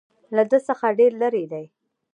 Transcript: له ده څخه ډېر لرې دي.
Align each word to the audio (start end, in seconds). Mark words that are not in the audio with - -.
له 0.35 0.43
ده 0.49 0.59
څخه 0.67 0.85
ډېر 0.99 1.11
لرې 1.21 1.45
دي. 1.51 1.65